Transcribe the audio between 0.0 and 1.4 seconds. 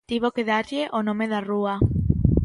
Tivo que darlle o nome da